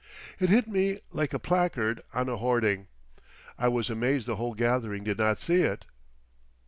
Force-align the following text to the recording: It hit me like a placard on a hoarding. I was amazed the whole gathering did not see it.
It 0.39 0.49
hit 0.49 0.67
me 0.67 0.97
like 1.11 1.31
a 1.31 1.37
placard 1.37 2.01
on 2.11 2.27
a 2.27 2.37
hoarding. 2.37 2.87
I 3.59 3.67
was 3.67 3.91
amazed 3.91 4.25
the 4.27 4.37
whole 4.37 4.55
gathering 4.55 5.03
did 5.03 5.19
not 5.19 5.39
see 5.39 5.61
it. 5.61 5.85